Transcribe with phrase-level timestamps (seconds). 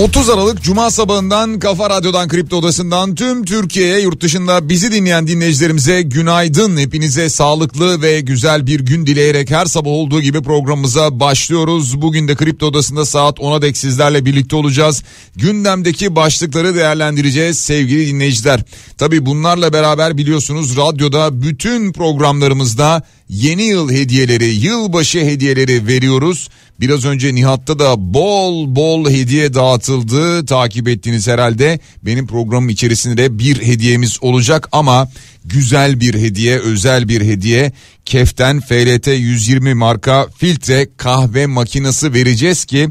[0.00, 6.02] 30 Aralık Cuma sabahından Kafa Radyo'dan Kripto Odası'ndan tüm Türkiye'ye yurt dışında bizi dinleyen dinleyicilerimize
[6.02, 6.76] günaydın.
[6.76, 12.02] Hepinize sağlıklı ve güzel bir gün dileyerek her sabah olduğu gibi programımıza başlıyoruz.
[12.02, 15.02] Bugün de Kripto Odası'nda saat 10'a dek sizlerle birlikte olacağız.
[15.36, 18.62] Gündemdeki başlıkları değerlendireceğiz sevgili dinleyiciler.
[18.98, 26.48] Tabi bunlarla beraber biliyorsunuz radyoda bütün programlarımızda yeni yıl hediyeleri, yılbaşı hediyeleri veriyoruz.
[26.80, 30.46] Biraz önce Nihat'ta da bol bol hediye dağıtıldı.
[30.46, 35.10] Takip ettiğiniz herhalde benim programım içerisinde bir hediyemiz olacak ama
[35.44, 37.72] güzel bir hediye, özel bir hediye.
[38.04, 42.88] Keften FLT 120 marka filtre kahve makinesi vereceğiz ki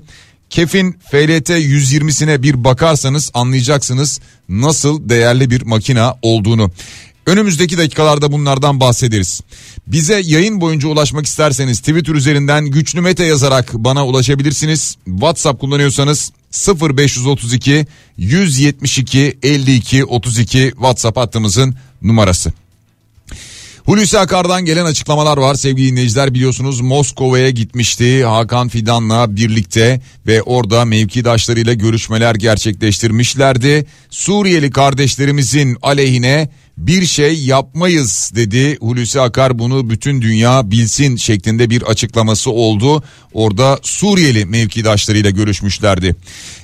[0.49, 6.71] Kef'in FLT 120'sine bir bakarsanız anlayacaksınız nasıl değerli bir makina olduğunu.
[7.25, 9.41] Önümüzdeki dakikalarda bunlardan bahsederiz.
[9.87, 14.97] Bize yayın boyunca ulaşmak isterseniz Twitter üzerinden güçlü mete yazarak bana ulaşabilirsiniz.
[15.05, 17.85] WhatsApp kullanıyorsanız 0532
[18.17, 22.53] 172 52 32 WhatsApp hattımızın numarası.
[23.89, 30.85] Hulusi Akar'dan gelen açıklamalar var sevgili dinleyiciler biliyorsunuz Moskova'ya gitmişti Hakan Fidan'la birlikte ve orada
[30.85, 33.85] mevkidaşlarıyla görüşmeler gerçekleştirmişlerdi.
[34.09, 36.49] Suriyeli kardeşlerimizin aleyhine
[36.79, 43.03] bir şey yapmayız dedi Hulusi Akar bunu bütün dünya bilsin şeklinde bir açıklaması oldu.
[43.33, 46.15] Orada Suriyeli mevkidaşlarıyla görüşmüşlerdi.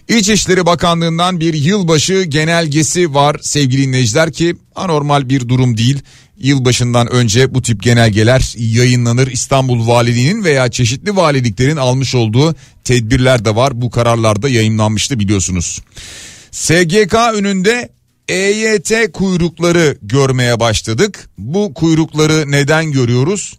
[0.07, 5.99] İçişleri Bakanlığı'ndan bir yılbaşı genelgesi var sevgili dinleyiciler ki anormal bir durum değil.
[6.37, 9.27] Yılbaşından önce bu tip genelgeler yayınlanır.
[9.27, 13.81] İstanbul Valiliğinin veya çeşitli valiliklerin almış olduğu tedbirler de var.
[13.81, 15.81] Bu kararlarda yayınlanmıştı biliyorsunuz.
[16.51, 17.89] SGK önünde
[18.27, 21.29] EYT kuyrukları görmeye başladık.
[21.37, 23.53] Bu kuyrukları neden görüyoruz?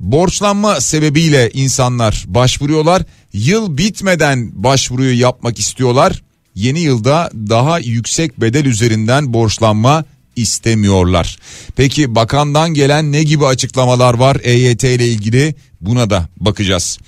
[0.00, 3.02] Borçlanma sebebiyle insanlar başvuruyorlar.
[3.32, 6.22] Yıl bitmeden başvuruyu yapmak istiyorlar.
[6.54, 10.04] Yeni yılda daha yüksek bedel üzerinden borçlanma
[10.36, 11.38] istemiyorlar.
[11.76, 16.98] Peki bakandan gelen ne gibi açıklamalar var EYT ile ilgili buna da bakacağız.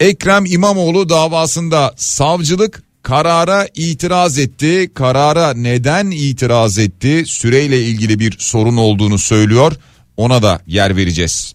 [0.00, 4.90] Ekrem İmamoğlu davasında savcılık karara itiraz etti.
[4.94, 7.22] Karara neden itiraz etti?
[7.26, 9.72] Süreyle ilgili bir sorun olduğunu söylüyor.
[10.16, 11.54] Ona da yer vereceğiz.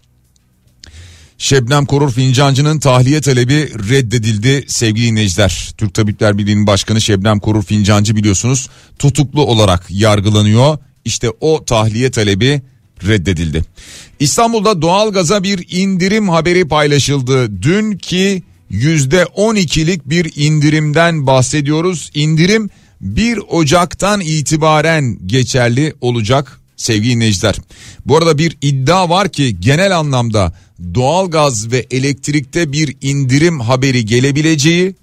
[1.38, 5.72] Şebnem Korur Fincancı'nın tahliye talebi reddedildi sevgili dinleyiciler.
[5.78, 10.78] Türk Tabipler Birliği'nin başkanı Şebnem Korur Fincancı biliyorsunuz tutuklu olarak yargılanıyor.
[11.06, 12.62] İşte o tahliye talebi
[13.08, 13.64] reddedildi.
[14.20, 17.62] İstanbul'da doğalgaza bir indirim haberi paylaşıldı.
[17.62, 22.12] Dün ki %12'lik bir indirimden bahsediyoruz.
[22.14, 22.70] İndirim
[23.02, 27.56] 1 Ocak'tan itibaren geçerli olacak sevgili dinleyiciler.
[28.06, 30.54] Bu arada bir iddia var ki genel anlamda
[30.94, 34.96] doğalgaz ve elektrikte bir indirim haberi gelebileceği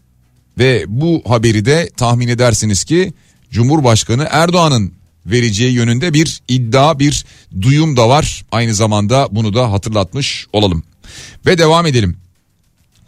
[0.58, 3.12] ve bu haberi de tahmin edersiniz ki
[3.50, 4.92] Cumhurbaşkanı Erdoğan'ın
[5.26, 7.24] vereceği yönünde bir iddia bir
[7.60, 8.44] duyum da var.
[8.52, 10.82] Aynı zamanda bunu da hatırlatmış olalım.
[11.46, 12.16] Ve devam edelim.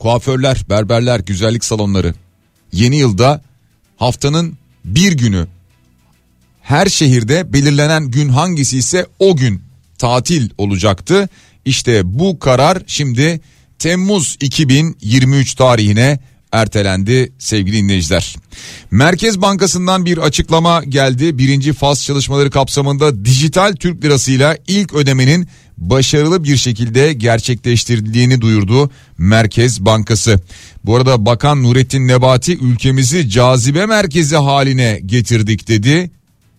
[0.02, 2.14] Kuaförler, berberler, güzellik salonları
[2.72, 3.42] yeni yılda
[3.96, 5.46] haftanın bir günü
[6.62, 9.62] her şehirde belirlenen gün hangisi ise o gün
[9.98, 11.28] tatil olacaktı.
[11.64, 13.40] İşte bu karar şimdi
[13.78, 16.19] Temmuz 2023 tarihine
[16.52, 18.36] ertelendi sevgili dinleyiciler.
[18.90, 21.38] Merkez Bankası'ndan bir açıklama geldi.
[21.38, 29.84] Birinci faz çalışmaları kapsamında dijital Türk lirasıyla ilk ödemenin başarılı bir şekilde gerçekleştirildiğini duyurdu Merkez
[29.84, 30.40] Bankası.
[30.84, 36.10] Bu arada Bakan Nurettin Nebati ülkemizi cazibe merkezi haline getirdik dedi.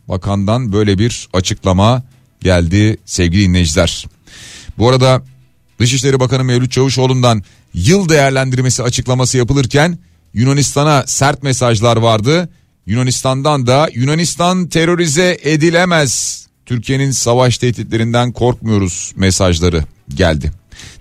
[0.08, 2.04] Bakandan böyle bir açıklama
[2.42, 4.06] geldi sevgili dinleyiciler.
[4.78, 5.24] Bu arada
[5.80, 7.44] Dışişleri Bakanı Mevlüt Çavuşoğlu'ndan
[7.74, 9.98] yıl değerlendirmesi açıklaması yapılırken
[10.34, 12.50] Yunanistan'a sert mesajlar vardı.
[12.86, 16.43] Yunanistan'dan da Yunanistan terörize edilemez.
[16.66, 19.84] Türkiye'nin savaş tehditlerinden korkmuyoruz mesajları
[20.16, 20.52] geldi.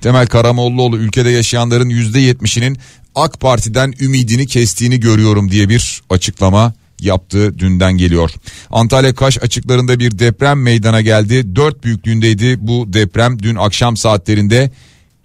[0.00, 2.78] Temel Karamollaoğlu ülkede yaşayanların %70'inin
[3.14, 8.30] AK Parti'den ümidini kestiğini görüyorum diye bir açıklama yaptığı dünden geliyor.
[8.70, 11.56] Antalya Kaş açıklarında bir deprem meydana geldi.
[11.56, 14.70] 4 büyüklüğündeydi bu deprem dün akşam saatlerinde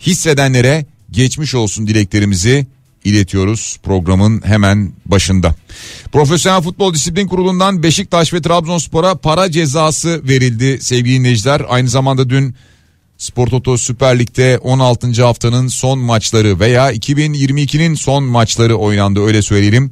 [0.02, 2.68] hissedenlere geçmiş olsun dileklerimizi
[3.04, 5.56] iletiyoruz programın hemen başında.
[6.12, 11.62] Profesyonel Futbol Disiplin Kurulu'ndan Beşiktaş ve Trabzonspor'a para cezası verildi sevgili dinleyiciler.
[11.70, 12.56] Aynı zamanda dün
[13.18, 15.24] Spor Toto Süper Lig'de 16.
[15.24, 19.92] haftanın son maçları veya 2022'nin son maçları oynandı öyle söyleyelim.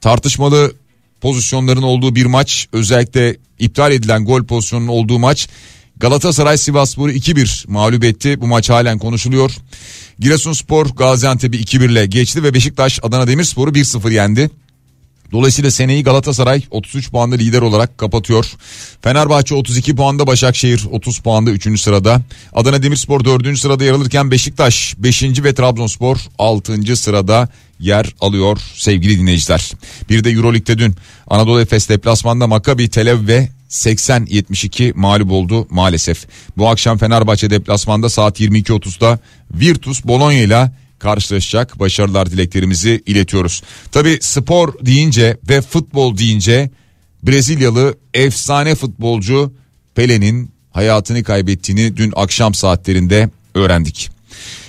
[0.00, 0.72] Tartışmalı
[1.20, 5.48] pozisyonların olduğu bir maç özellikle iptal edilen gol pozisyonunun olduğu maç
[5.96, 8.40] Galatasaray Sivasspor'u 2-1 mağlup etti.
[8.40, 9.56] Bu maç halen konuşuluyor.
[10.18, 14.50] Giresunspor Gaziantep'i 2-1 ile geçti ve Beşiktaş Adana Demirspor'u 1-0 yendi.
[15.32, 18.52] Dolayısıyla seneyi Galatasaray 33 puanda lider olarak kapatıyor.
[19.02, 21.80] Fenerbahçe 32 puanda Başakşehir 30 puanda 3.
[21.80, 22.22] sırada.
[22.52, 23.58] Adana Demirspor 4.
[23.58, 25.22] sırada yer alırken Beşiktaş 5.
[25.22, 26.96] ve Trabzonspor 6.
[26.96, 27.48] sırada
[27.80, 29.72] yer alıyor sevgili dinleyiciler.
[30.10, 30.94] Bir de Euroleague'de dün
[31.28, 36.26] Anadolu Efes deplasmanda Maccabi Tel Aviv ve 80-72 mağlup oldu maalesef.
[36.56, 39.18] Bu akşam Fenerbahçe deplasmanda saat 22.30'da
[39.50, 41.78] Virtus Bologna ile karşılaşacak.
[41.78, 43.62] Başarılar dileklerimizi iletiyoruz.
[43.92, 46.70] Tabi spor deyince ve futbol deyince
[47.22, 49.52] Brezilyalı efsane futbolcu
[49.94, 54.10] Pele'nin hayatını kaybettiğini dün akşam saatlerinde öğrendik.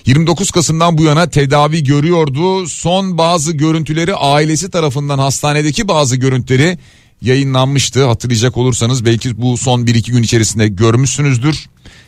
[0.06, 2.68] 29 Kasım'dan bu yana tedavi görüyordu.
[2.68, 6.77] Son bazı görüntüleri ailesi tarafından hastanedeki bazı görüntüleri
[7.21, 8.06] yayınlanmıştı.
[8.06, 11.65] Hatırlayacak olursanız belki bu son 1-2 gün içerisinde görmüşsünüzdür.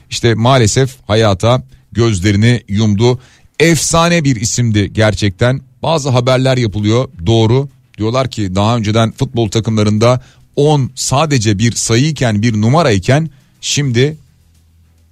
[0.10, 3.20] İşte maalesef hayata gözlerini yumdu.
[3.60, 5.62] Efsane bir isimdi gerçekten.
[5.84, 7.70] Bazı haberler yapılıyor doğru.
[7.98, 10.22] Diyorlar ki daha önceden futbol takımlarında
[10.56, 13.30] 10 sadece bir sayıyken bir numarayken
[13.62, 14.18] şimdi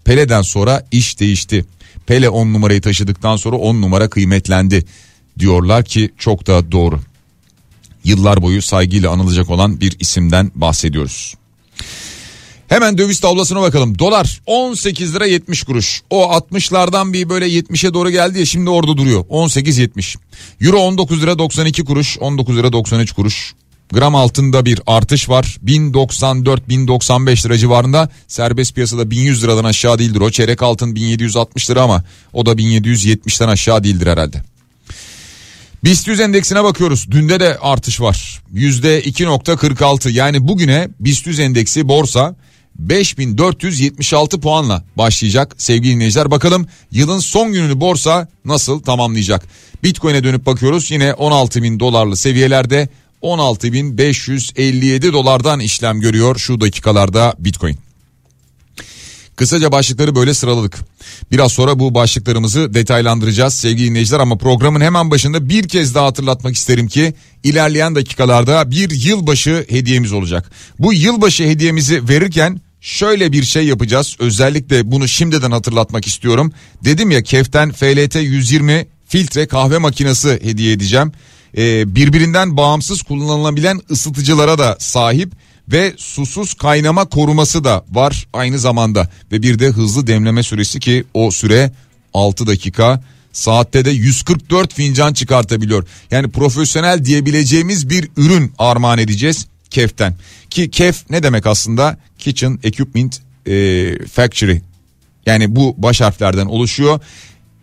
[0.06, 1.66] Pele'den sonra iş değişti.
[2.06, 4.86] Pele 10 numarayı taşıdıktan sonra 10 numara kıymetlendi
[5.40, 7.00] diyorlar ki çok da doğru.
[8.04, 11.36] Yıllar boyu saygıyla anılacak olan bir isimden bahsediyoruz.
[12.68, 14.00] Hemen döviz tablasına bakalım.
[14.00, 16.02] Dolar 18 lira 70 kuruş.
[16.10, 19.25] O 60'lardan bir böyle 70'e doğru geldi ya şimdi orada duruyor.
[19.25, 20.18] 18.70.
[20.62, 22.18] Euro 19 lira 92 kuruş.
[22.19, 23.54] 19 lira 93 kuruş.
[23.94, 25.58] Gram altında bir artış var.
[25.66, 28.10] 1094-1095 lira civarında.
[28.28, 30.22] Serbest piyasada 1100 liradan aşağı değildir.
[30.22, 32.04] O çeyrek altın 1760 lira ama
[32.34, 34.44] o da 1770'ten aşağı değildir herhalde.
[35.84, 37.12] BIST 100 endeksine bakıyoruz.
[37.12, 38.42] Dünde de artış var.
[38.56, 42.36] %2.46 yani bugüne BIST 100 endeksi borsa
[42.79, 46.31] 5476 puanla başlayacak sevgili dinleyiciler.
[46.31, 49.45] Bakalım yılın son gününü borsa nasıl tamamlayacak?
[49.83, 52.89] Bitcoin'e dönüp bakıyoruz yine 16 bin dolarlı seviyelerde
[53.21, 57.77] 16.557 dolardan işlem görüyor şu dakikalarda Bitcoin.
[59.35, 60.77] Kısaca başlıkları böyle sıraladık.
[61.31, 66.56] Biraz sonra bu başlıklarımızı detaylandıracağız sevgili dinleyiciler ama programın hemen başında bir kez daha hatırlatmak
[66.56, 67.13] isterim ki
[67.44, 70.51] ilerleyen dakikalarda bir yılbaşı hediyemiz olacak.
[70.79, 74.16] Bu yılbaşı hediyemizi verirken şöyle bir şey yapacağız.
[74.19, 76.51] Özellikle bunu şimdiden hatırlatmak istiyorum.
[76.84, 81.12] Dedim ya Keften FLT 120 filtre kahve makinesi hediye edeceğim.
[81.57, 85.31] Ee, birbirinden bağımsız kullanılabilen ısıtıcılara da sahip
[85.68, 91.04] ve susuz kaynama koruması da var aynı zamanda ve bir de hızlı demleme süresi ki
[91.13, 91.72] o süre
[92.13, 93.04] 6 dakika
[93.34, 95.88] saatte de 144 fincan çıkartabiliyor.
[96.12, 100.16] Yani profesyonel diyebileceğimiz bir ürün armağan edeceğiz Kef'ten.
[100.50, 101.98] Ki Kef ne demek aslında?
[102.19, 104.62] Kitchen Equipment e, Factory.
[105.25, 107.00] Yani bu baş harflerden oluşuyor.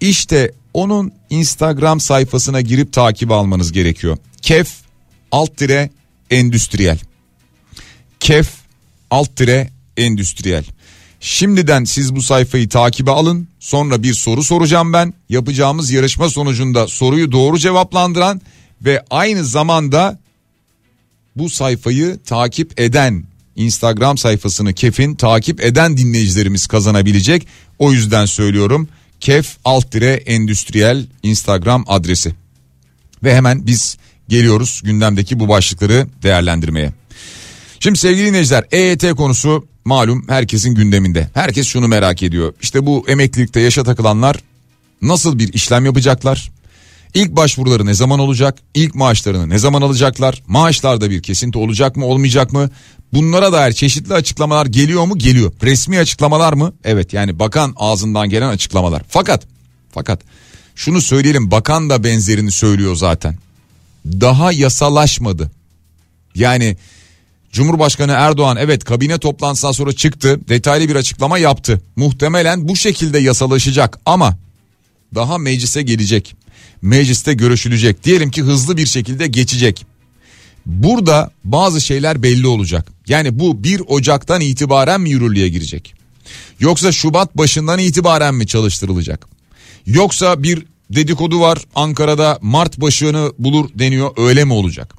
[0.00, 4.18] İşte onun Instagram sayfasına girip takip almanız gerekiyor.
[4.42, 4.68] Kef
[5.32, 5.90] alt dire
[6.30, 6.98] endüstriyel.
[8.20, 8.50] Kef
[9.10, 10.64] alt dire endüstriyel.
[11.20, 13.48] Şimdiden siz bu sayfayı takibe alın.
[13.60, 15.14] Sonra bir soru soracağım ben.
[15.28, 18.40] Yapacağımız yarışma sonucunda soruyu doğru cevaplandıran
[18.84, 20.18] ve aynı zamanda
[21.36, 23.24] bu sayfayı takip eden
[23.56, 27.46] Instagram sayfasını Kef'in takip eden dinleyicilerimiz kazanabilecek.
[27.78, 28.88] O yüzden söylüyorum.
[29.20, 32.34] Kef alt dire endüstriyel Instagram adresi.
[33.24, 33.96] Ve hemen biz
[34.28, 36.92] geliyoruz gündemdeki bu başlıkları değerlendirmeye.
[37.80, 41.28] Şimdi sevgili dinleyiciler EYT konusu malum herkesin gündeminde.
[41.34, 42.54] Herkes şunu merak ediyor.
[42.62, 44.36] İşte bu emeklilikte yaşa takılanlar
[45.02, 46.50] nasıl bir işlem yapacaklar?
[47.14, 48.58] İlk başvuruları ne zaman olacak?
[48.74, 50.42] İlk maaşlarını ne zaman alacaklar?
[50.46, 52.70] Maaşlarda bir kesinti olacak mı olmayacak mı?
[53.12, 55.18] Bunlara dair çeşitli açıklamalar geliyor mu?
[55.18, 55.52] Geliyor.
[55.62, 56.72] Resmi açıklamalar mı?
[56.84, 59.02] Evet yani bakan ağzından gelen açıklamalar.
[59.08, 59.42] Fakat
[59.92, 60.20] fakat
[60.74, 63.38] şunu söyleyelim bakan da benzerini söylüyor zaten.
[64.06, 65.50] Daha yasalaşmadı.
[66.34, 66.76] Yani
[67.52, 71.82] Cumhurbaşkanı Erdoğan evet kabine toplantısından sonra çıktı detaylı bir açıklama yaptı.
[71.96, 74.36] Muhtemelen bu şekilde yasalaşacak ama
[75.14, 76.36] daha meclise gelecek.
[76.84, 78.04] Mecliste görüşülecek.
[78.04, 79.86] Diyelim ki hızlı bir şekilde geçecek.
[80.66, 82.92] Burada bazı şeyler belli olacak.
[83.08, 85.94] Yani bu 1 Ocak'tan itibaren mi yürürlüğe girecek?
[86.60, 89.26] Yoksa Şubat başından itibaren mi çalıştırılacak?
[89.86, 94.94] Yoksa bir dedikodu var Ankara'da Mart başını bulur deniyor öyle mi olacak?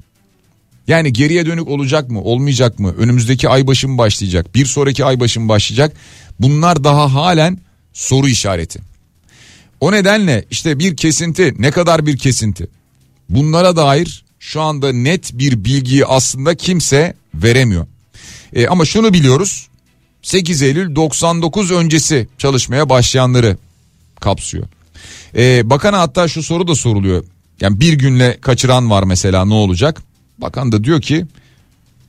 [0.88, 5.48] Yani geriye dönük olacak mı olmayacak mı önümüzdeki ay başı başlayacak bir sonraki ay başı
[5.48, 5.96] başlayacak
[6.40, 7.58] bunlar daha halen
[7.92, 8.95] soru işareti.
[9.80, 12.68] O nedenle işte bir kesinti ne kadar bir kesinti
[13.28, 17.86] bunlara dair şu anda net bir bilgiyi aslında kimse veremiyor.
[18.52, 19.68] E, ama şunu biliyoruz
[20.22, 23.56] 8 Eylül 99 öncesi çalışmaya başlayanları
[24.20, 24.66] kapsıyor.
[25.36, 27.24] E, bakana hatta şu soru da soruluyor.
[27.60, 30.02] Yani bir günle kaçıran var mesela ne olacak?
[30.38, 31.26] Bakan da diyor ki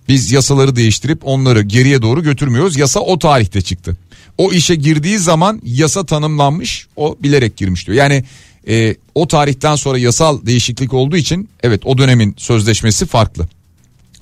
[0.08, 2.78] biz yasaları değiştirip onları geriye doğru götürmüyoruz.
[2.78, 3.98] Yasa o tarihte çıktı.
[4.38, 7.98] O işe girdiği zaman yasa tanımlanmış o bilerek girmiş diyor.
[7.98, 8.24] Yani
[8.68, 13.48] e, o tarihten sonra yasal değişiklik olduğu için evet o dönemin sözleşmesi farklı.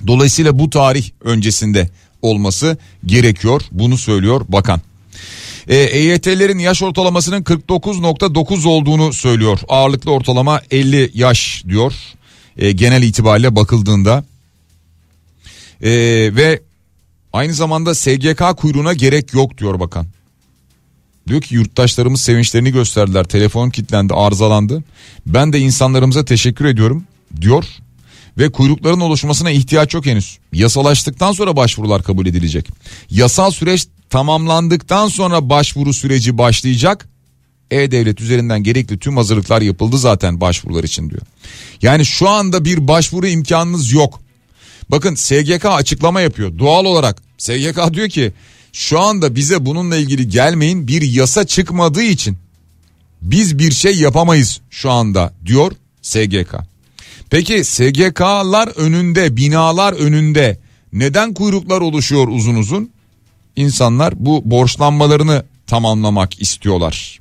[0.08, 1.90] Dolayısıyla bu tarih öncesinde
[2.22, 4.82] olması gerekiyor bunu söylüyor bakan.
[5.68, 9.60] E, EYT'lerin yaş ortalamasının 49.9 olduğunu söylüyor.
[9.68, 11.94] Ağırlıklı ortalama 50 yaş diyor.
[12.58, 14.26] E, genel itibariyle bakıldığında.
[15.82, 15.92] E,
[16.36, 16.62] ve
[17.36, 20.08] aynı zamanda SGK kuyruğuna gerek yok diyor bakan.
[21.28, 23.24] Diyor ki yurttaşlarımız sevinçlerini gösterdiler.
[23.24, 24.84] Telefon kilitlendi, arızalandı.
[25.26, 27.04] Ben de insanlarımıza teşekkür ediyorum
[27.42, 27.66] diyor.
[28.38, 30.38] Ve kuyrukların oluşmasına ihtiyaç yok henüz.
[30.54, 32.68] Yasalaştıktan sonra başvurular kabul edilecek.
[33.10, 37.08] Yasal süreç tamamlandıktan sonra başvuru süreci başlayacak.
[37.72, 41.22] E-Devlet üzerinden gerekli tüm hazırlıklar yapıldı zaten başvurular için diyor.
[41.82, 44.20] Yani şu anda bir başvuru imkanınız yok.
[44.90, 46.60] Bakın SGK açıklama yapıyor.
[46.60, 48.34] Doğal olarak SGK diyor ki
[48.74, 52.38] şu anda bize bununla ilgili gelmeyin bir yasa çıkmadığı için
[53.22, 56.56] biz bir şey yapamayız şu anda diyor SGK.
[57.30, 60.60] Peki SGK'lar önünde binalar önünde
[60.94, 62.90] neden kuyruklar oluşuyor uzun uzun?
[63.56, 67.20] İnsanlar bu borçlanmalarını tamamlamak istiyorlar.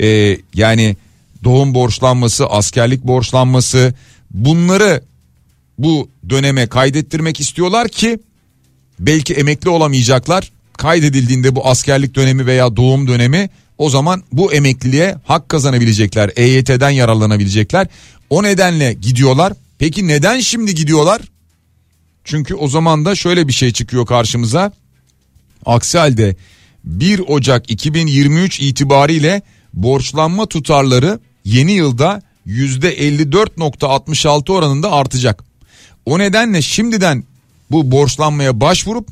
[0.00, 0.96] Ee, yani
[1.44, 3.94] doğum borçlanması, askerlik borçlanması
[4.30, 5.02] bunları
[5.78, 8.18] bu döneme kaydettirmek istiyorlar ki
[9.06, 10.50] belki emekli olamayacaklar.
[10.76, 16.30] Kaydedildiğinde bu askerlik dönemi veya doğum dönemi o zaman bu emekliliğe hak kazanabilecekler.
[16.36, 17.86] EYT'den yararlanabilecekler.
[18.30, 19.52] O nedenle gidiyorlar.
[19.78, 21.22] Peki neden şimdi gidiyorlar?
[22.24, 24.72] Çünkü o zaman da şöyle bir şey çıkıyor karşımıza.
[25.66, 26.36] Aksi halde
[26.84, 29.42] 1 Ocak 2023 itibariyle
[29.74, 35.44] borçlanma tutarları yeni yılda %54.66 oranında artacak.
[36.06, 37.24] O nedenle şimdiden
[37.74, 39.08] bu borçlanmaya başvurup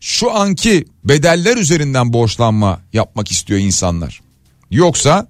[0.00, 4.20] şu anki bedeller üzerinden borçlanma yapmak istiyor insanlar.
[4.70, 5.26] Yoksa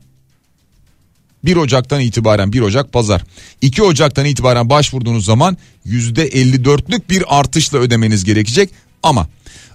[1.44, 3.24] 1 Ocak'tan itibaren 1 Ocak pazar
[3.60, 5.56] 2 Ocak'tan itibaren başvurduğunuz zaman
[5.86, 8.70] %54'lük bir artışla ödemeniz gerekecek
[9.02, 9.28] ama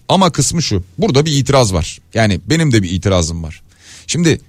[0.10, 3.62] ama kısmı şu burada bir itiraz var yani benim de bir itirazım var.
[4.08, 4.42] Şimdi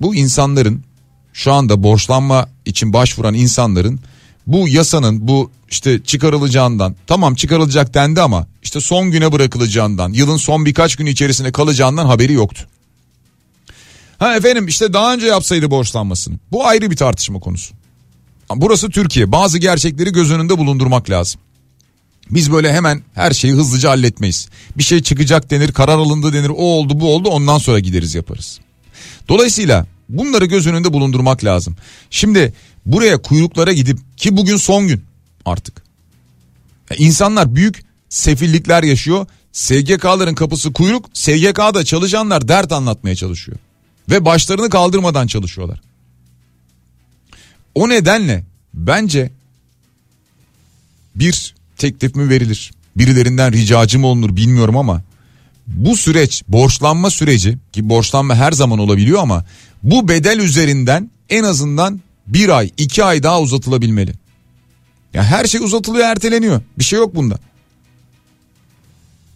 [0.00, 0.82] bu insanların
[1.32, 4.00] şu anda borçlanma için başvuran insanların
[4.52, 10.66] bu yasanın bu işte çıkarılacağından tamam çıkarılacak dendi ama işte son güne bırakılacağından yılın son
[10.66, 12.66] birkaç gün içerisinde kalacağından haberi yoktu.
[14.18, 16.34] Ha efendim işte daha önce yapsaydı borçlanmasını.
[16.52, 17.74] Bu ayrı bir tartışma konusu.
[18.56, 19.32] Burası Türkiye.
[19.32, 21.40] Bazı gerçekleri göz önünde bulundurmak lazım.
[22.30, 24.48] Biz böyle hemen her şeyi hızlıca halletmeyiz.
[24.78, 28.60] Bir şey çıkacak denir, karar alındı denir, o oldu bu oldu ondan sonra gideriz yaparız.
[29.28, 31.76] Dolayısıyla bunları göz önünde bulundurmak lazım.
[32.10, 32.52] Şimdi
[32.86, 35.04] buraya kuyruklara gidip ki bugün son gün
[35.44, 35.82] artık.
[36.98, 39.26] İnsanlar büyük sefillikler yaşıyor.
[39.52, 41.10] SGK'ların kapısı kuyruk.
[41.12, 43.58] SGK'da çalışanlar dert anlatmaya çalışıyor.
[44.10, 45.80] Ve başlarını kaldırmadan çalışıyorlar.
[47.74, 48.44] O nedenle
[48.74, 49.30] bence
[51.14, 52.70] bir teklif mi verilir?
[52.96, 55.02] Birilerinden ricacı mı olunur bilmiyorum ama
[55.66, 59.44] bu süreç borçlanma süreci ki borçlanma her zaman olabiliyor ama
[59.82, 64.12] bu bedel üzerinden en azından bir ay iki ay daha uzatılabilmeli.
[65.14, 67.38] Ya her şey uzatılıyor erteleniyor bir şey yok bunda.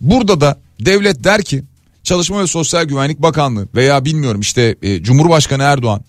[0.00, 1.64] Burada da devlet der ki
[2.02, 6.04] Çalışma ve Sosyal Güvenlik Bakanlığı veya bilmiyorum işte e, Cumhurbaşkanı Erdoğan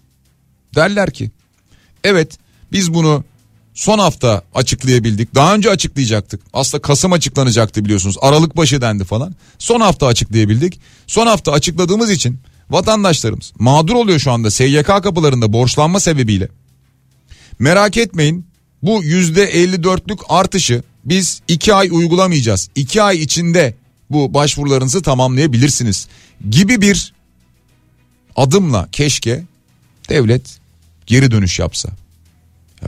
[0.75, 1.31] derler ki
[2.03, 2.37] evet
[2.71, 3.23] biz bunu
[3.73, 5.35] son hafta açıklayabildik.
[5.35, 6.41] Daha önce açıklayacaktık.
[6.53, 8.17] Aslında Kasım açıklanacaktı biliyorsunuz.
[8.21, 9.35] Aralık başı dendi falan.
[9.59, 10.79] Son hafta açıklayabildik.
[11.07, 12.39] Son hafta açıkladığımız için
[12.69, 16.49] vatandaşlarımız mağdur oluyor şu anda SYK kapılarında borçlanma sebebiyle.
[17.59, 18.45] Merak etmeyin
[18.81, 22.69] bu yüzde 54'lük artışı biz iki ay uygulamayacağız.
[22.75, 23.75] İki ay içinde
[24.09, 26.07] bu başvurularınızı tamamlayabilirsiniz
[26.49, 27.13] gibi bir
[28.35, 29.43] adımla keşke
[30.09, 30.59] devlet
[31.05, 31.89] geri dönüş yapsa.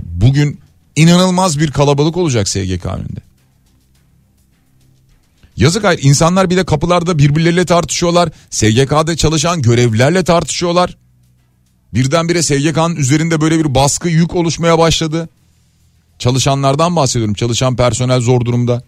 [0.03, 0.59] Bugün
[0.95, 3.27] inanılmaz bir kalabalık olacak SGK önünde.
[5.57, 8.29] Yazık hayır insanlar bir de kapılarda birbirleriyle tartışıyorlar.
[8.49, 10.97] SGK'da çalışan görevlilerle tartışıyorlar.
[11.93, 15.29] Birdenbire SGK'nın üzerinde böyle bir baskı yük oluşmaya başladı.
[16.19, 17.33] Çalışanlardan bahsediyorum.
[17.33, 18.83] Çalışan personel zor durumda.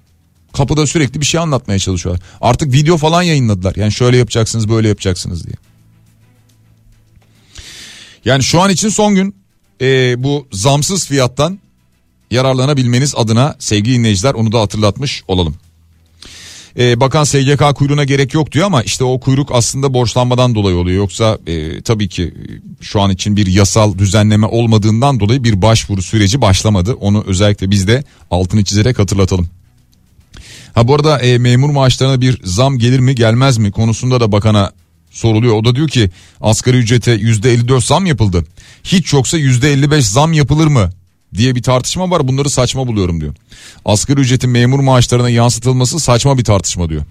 [0.53, 2.25] Kapıda sürekli bir şey anlatmaya çalışıyorlar.
[2.41, 3.75] Artık video falan yayınladılar.
[3.75, 5.55] Yani şöyle yapacaksınız böyle yapacaksınız diye.
[8.25, 9.35] Yani şu an için son gün
[9.81, 11.59] e, bu zamsız fiyattan
[12.31, 15.55] yararlanabilmeniz adına sevgili dinleyiciler onu da hatırlatmış olalım.
[16.77, 20.97] Ee, bakan SGK kuyruğuna gerek yok diyor ama işte o kuyruk aslında borçlanmadan dolayı oluyor.
[20.97, 26.01] Yoksa e, tabii ki e, şu an için bir yasal düzenleme olmadığından dolayı bir başvuru
[26.01, 26.93] süreci başlamadı.
[26.93, 29.47] Onu özellikle biz de altını çizerek hatırlatalım.
[30.73, 34.71] Ha bu arada e, memur maaşlarına bir zam gelir mi gelmez mi konusunda da bakana
[35.11, 35.53] soruluyor.
[35.53, 36.09] O da diyor ki
[36.41, 38.45] asgari ücrete %54 zam yapıldı.
[38.83, 40.89] Hiç yoksa %55 zam yapılır mı
[41.35, 43.35] diye bir tartışma var bunları saçma buluyorum diyor.
[43.85, 47.03] Asgari ücretin memur maaşlarına yansıtılması saçma bir tartışma diyor.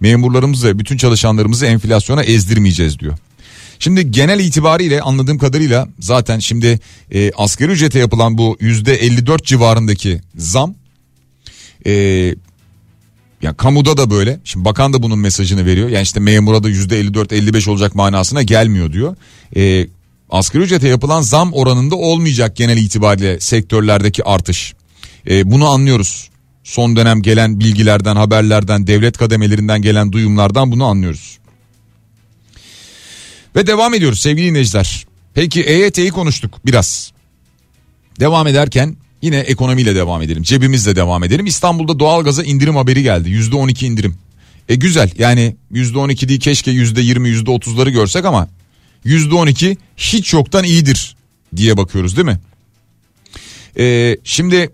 [0.00, 3.18] Memurlarımızı bütün çalışanlarımızı enflasyona ezdirmeyeceğiz diyor.
[3.78, 6.80] Şimdi genel itibariyle anladığım kadarıyla zaten şimdi
[7.12, 10.74] e, asgari ücrete yapılan bu %54 civarındaki zam
[11.86, 11.92] e,
[13.42, 14.40] yani kamuda da böyle.
[14.44, 15.88] Şimdi bakan da bunun mesajını veriyor.
[15.88, 19.16] Yani işte memura da %54-55 olacak manasına gelmiyor diyor.
[19.56, 19.86] E,
[20.30, 24.74] asgari ücrete yapılan zam oranında olmayacak genel itibariyle sektörlerdeki artış.
[25.30, 26.30] E, bunu anlıyoruz.
[26.64, 31.38] Son dönem gelen bilgilerden, haberlerden, devlet kademelerinden gelen duyumlardan bunu anlıyoruz.
[33.56, 35.06] Ve devam ediyoruz sevgili dinleyiciler.
[35.34, 37.12] Peki EYT'yi konuştuk biraz.
[38.20, 40.42] Devam ederken yine ekonomiyle devam edelim.
[40.42, 41.46] Cebimizle devam edelim.
[41.46, 43.30] İstanbul'da doğalgaza indirim haberi geldi.
[43.30, 44.14] %12 indirim.
[44.68, 48.48] E güzel yani %12 değil keşke %20 %30'ları görsek ama
[49.06, 51.16] %12 hiç yoktan iyidir
[51.56, 52.38] diye bakıyoruz değil mi?
[53.78, 54.70] Ee, şimdi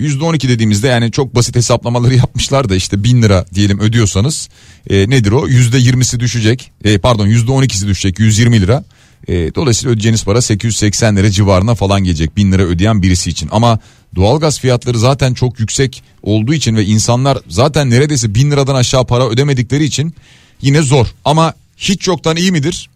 [0.00, 4.48] %12 dediğimizde yani çok basit hesaplamaları yapmışlar da işte 1000 lira diyelim ödüyorsanız
[4.90, 5.48] e, nedir o?
[5.48, 8.84] %20'si düşecek e, pardon %12'si düşecek 120 lira.
[9.28, 13.48] E, dolayısıyla ödeyeceğiniz para 880 lira civarına falan gelecek 1000 lira ödeyen birisi için.
[13.52, 13.78] Ama
[14.16, 19.28] doğalgaz fiyatları zaten çok yüksek olduğu için ve insanlar zaten neredeyse 1000 liradan aşağı para
[19.28, 20.14] ödemedikleri için
[20.62, 21.06] yine zor.
[21.24, 22.90] Ama hiç yoktan iyi midir?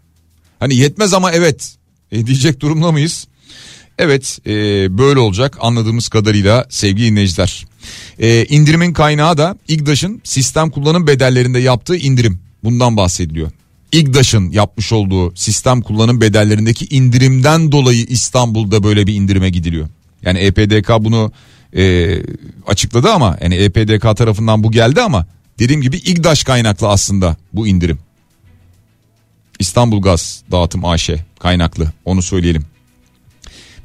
[0.65, 1.75] Hani yetmez ama evet
[2.13, 3.27] e, diyecek durumda mıyız?
[3.99, 4.53] Evet e,
[4.99, 7.67] böyle olacak anladığımız kadarıyla sevgili dinleyiciler.
[8.19, 12.39] E, indirimin kaynağı da İGDAŞ'ın sistem kullanım bedellerinde yaptığı indirim.
[12.65, 13.51] Bundan bahsediliyor.
[13.93, 19.89] İGDAŞ'ın yapmış olduğu sistem kullanım bedellerindeki indirimden dolayı İstanbul'da böyle bir indirime gidiliyor.
[20.23, 21.33] Yani EPDK bunu
[21.77, 22.15] e,
[22.67, 25.27] açıkladı ama yani EPDK tarafından bu geldi ama
[25.59, 27.99] dediğim gibi İGDAŞ kaynaklı aslında bu indirim.
[29.59, 32.65] İstanbul Gaz Dağıtım AŞ kaynaklı onu söyleyelim.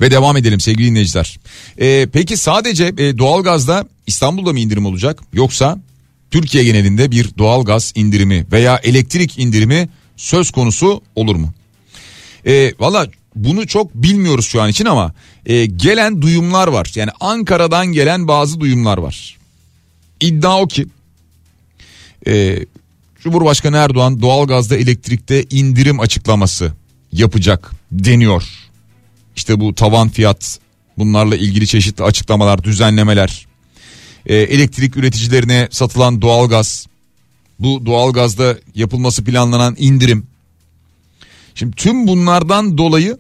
[0.02, 1.40] Ve devam edelim sevgili dinleyiciler.
[1.80, 5.80] Ee, peki sadece e, doğalgazda İstanbul'da mı indirim olacak yoksa
[6.32, 11.54] Türkiye genelinde bir doğalgaz indirimi veya elektrik indirimi söz konusu olur mu?
[12.46, 15.14] Ee, Valla bunu çok bilmiyoruz şu an için ama
[15.46, 16.92] e, gelen duyumlar var.
[16.96, 19.38] Yani Ankara'dan gelen bazı duyumlar var.
[20.20, 20.88] İddia o ki
[22.28, 22.60] e,
[23.24, 26.74] Cumhurbaşkanı Erdoğan doğalgazda elektrikte indirim açıklaması
[27.12, 28.44] yapacak deniyor.
[29.36, 30.60] İşte bu tavan fiyat
[30.98, 33.48] bunlarla ilgili çeşitli açıklamalar, düzenlemeler,
[34.26, 36.88] e, elektrik üreticilerine satılan doğalgaz,
[37.60, 40.28] bu doğalgazda yapılması planlanan indirim.
[41.56, 43.18] Şimdi tüm bunlardan dolayı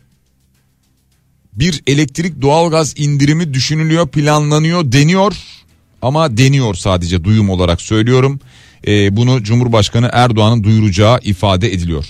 [1.54, 5.36] bir elektrik doğalgaz indirimi düşünülüyor, planlanıyor, deniyor
[6.02, 8.40] ama deniyor sadece duyum olarak söylüyorum.
[8.88, 12.06] E, bunu Cumhurbaşkanı Erdoğan'ın duyuracağı ifade ediliyor.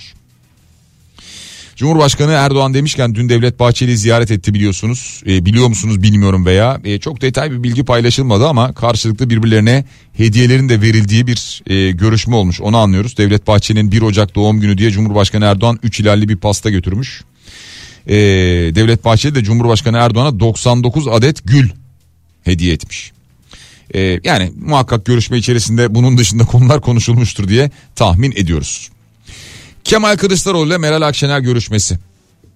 [1.79, 5.23] Cumhurbaşkanı Erdoğan demişken dün Devlet Bahçeli ziyaret etti biliyorsunuz.
[5.27, 10.69] E, biliyor musunuz bilmiyorum veya e, çok detay bir bilgi paylaşılmadı ama karşılıklı birbirlerine hediyelerin
[10.69, 12.61] de verildiği bir e, görüşme olmuş.
[12.61, 13.17] Onu anlıyoruz.
[13.17, 17.23] Devlet Bahçeli'nin 1 Ocak doğum günü diye Cumhurbaşkanı Erdoğan 3 ilerli bir pasta götürmüş.
[18.07, 18.15] E,
[18.75, 21.69] Devlet Bahçeli de Cumhurbaşkanı Erdoğan'a 99 adet gül
[22.43, 23.11] hediye etmiş.
[23.95, 28.89] E, yani muhakkak görüşme içerisinde bunun dışında konular konuşulmuştur diye tahmin ediyoruz.
[29.83, 31.99] Kemal Kılıçdaroğlu ile Meral Akşener görüşmesi.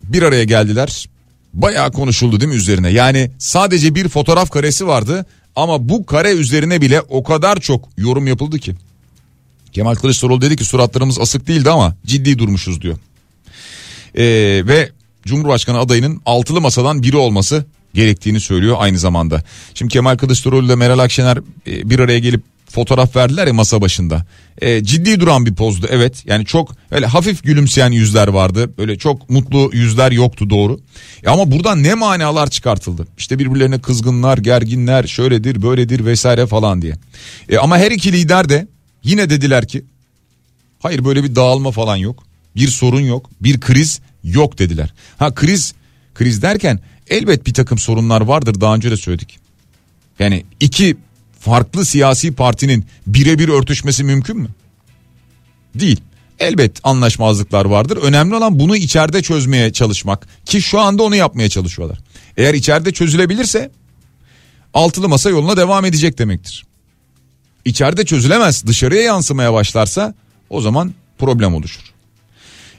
[0.04, 1.10] Bir araya geldiler.
[1.54, 2.90] Bayağı konuşuldu değil mi üzerine?
[2.90, 8.28] Yani sadece bir fotoğraf karesi vardı ama bu kare üzerine bile o kadar çok yorum
[8.28, 8.76] yapıldı ki.
[9.72, 12.98] Kemal Kılıçdaroğlu dedi ki suratlarımız asık değildi ama ciddi durmuşuz diyor.
[14.16, 14.24] Ee,
[14.68, 14.90] ve
[15.26, 19.44] Cumhurbaşkanı adayının altılı masadan biri olması gerektiğini söylüyor aynı zamanda.
[19.74, 22.42] Şimdi Kemal Kılıçdaroğlu ile Meral Akşener e, bir araya gelip
[22.74, 24.26] fotoğraf verdiler ya masa başında.
[24.62, 26.24] E, ciddi duran bir pozdu evet.
[26.26, 28.78] Yani çok öyle hafif gülümseyen yüzler vardı.
[28.78, 30.80] Böyle çok mutlu yüzler yoktu doğru.
[31.24, 33.08] E, ama buradan ne manalar çıkartıldı?
[33.18, 36.94] İşte birbirlerine kızgınlar, gerginler, şöyledir, böyledir vesaire falan diye.
[37.50, 38.68] E, ama her iki lider de
[39.04, 39.86] yine dediler ki
[40.80, 42.24] hayır böyle bir dağılma falan yok.
[42.56, 44.94] Bir sorun yok, bir kriz yok dediler.
[45.18, 45.74] Ha kriz
[46.16, 49.40] kriz derken elbet bir takım sorunlar vardır daha önce de söyledik.
[50.20, 50.98] Yani iki
[51.40, 54.48] farklı siyasi partinin birebir örtüşmesi mümkün mü?
[55.76, 56.02] Değil.
[56.40, 57.98] Elbet anlaşmazlıklar vardır.
[57.98, 62.00] Önemli olan bunu içeride çözmeye çalışmak ki şu anda onu yapmaya çalışıyorlar.
[62.38, 63.72] Eğer içeride çözülebilirse
[64.74, 66.66] altılı masa yoluna devam edecek demektir.
[67.66, 70.14] İçeride çözülemez dışarıya yansımaya başlarsa
[70.50, 71.94] o zaman problem oluşur.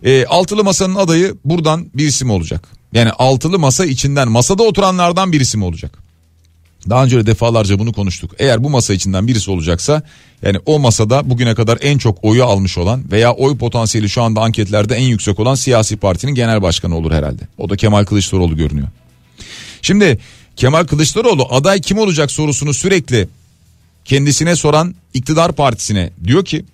[0.02, 2.68] E, altılı masanın adayı buradan bir isim olacak.
[2.94, 5.98] Yani altılı masa içinden masada oturanlardan bir isim olacak.
[6.90, 8.30] Daha önce de defalarca bunu konuştuk.
[8.38, 10.02] Eğer bu masa içinden birisi olacaksa
[10.42, 14.40] yani o masada bugüne kadar en çok oyu almış olan veya oy potansiyeli şu anda
[14.40, 17.42] anketlerde en yüksek olan siyasi partinin genel başkanı olur herhalde.
[17.59, 18.88] O da Kemal Kılıçdaroğlu görünüyor.
[19.83, 20.18] Şimdi
[20.57, 23.28] Kemal Kılıçdaroğlu aday kim olacak sorusunu sürekli
[24.04, 26.64] kendisine soran iktidar partisine diyor ki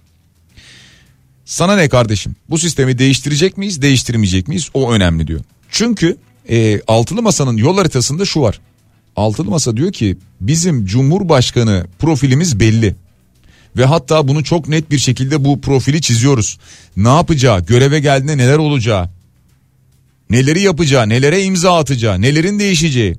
[1.44, 5.40] sana ne kardeşim bu sistemi değiştirecek miyiz değiştirmeyecek miyiz o önemli diyor.
[5.70, 6.16] Çünkü
[6.48, 8.60] e, altılı masanın yol haritasında şu var.
[9.16, 12.94] Altılı masa diyor ki bizim cumhurbaşkanı profilimiz belli.
[13.76, 16.58] Ve hatta bunu çok net bir şekilde bu profili çiziyoruz.
[16.96, 19.10] Ne yapacağı, göreve geldiğinde neler olacağı,
[20.30, 23.16] neleri yapacağı, nelere imza atacağı, nelerin değişeceği.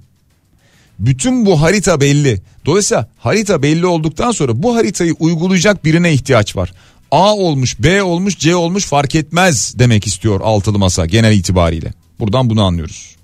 [0.99, 2.41] Bütün bu harita belli.
[2.65, 6.73] Dolayısıyla harita belli olduktan sonra bu haritayı uygulayacak birine ihtiyaç var.
[7.11, 11.93] A olmuş, B olmuş, C olmuş fark etmez demek istiyor altılı masa genel itibariyle.
[12.21, 13.15] Buradan bunu anlıyoruz.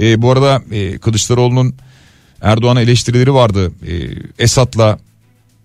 [0.00, 1.74] E, bu arada e, Kılıçdaroğlu'nun
[2.42, 3.72] Erdoğan'a eleştirileri vardı.
[3.86, 3.92] E,
[4.38, 4.98] Esat'la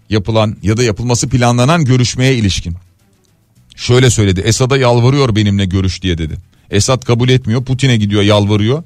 [0.09, 2.75] yapılan ya da yapılması planlanan görüşmeye ilişkin.
[3.75, 4.39] Şöyle söyledi.
[4.39, 6.37] Esad'a yalvarıyor benimle görüş diye dedi.
[6.71, 7.65] Esad kabul etmiyor.
[7.65, 8.83] Putin'e gidiyor yalvarıyor.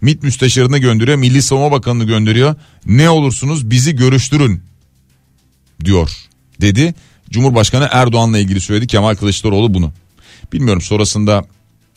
[0.00, 1.16] MİT müsteşarını gönderiyor.
[1.16, 2.54] Milli Savunma Bakanı'nı gönderiyor.
[2.86, 4.62] Ne olursunuz bizi görüştürün
[5.84, 6.10] diyor
[6.60, 6.94] dedi.
[7.30, 9.92] Cumhurbaşkanı Erdoğan'la ilgili söyledi Kemal Kılıçdaroğlu bunu.
[10.52, 11.44] Bilmiyorum sonrasında